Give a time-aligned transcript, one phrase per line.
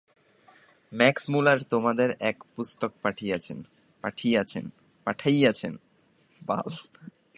[0.93, 2.91] Max Müller তোমাদের এক পুস্তক
[3.01, 3.63] পাঠাইয়াছেন।